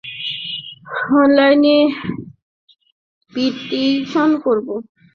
অনলাইনে 1.15 1.77
পিটিশন 3.33 4.29
করব? 4.43 4.67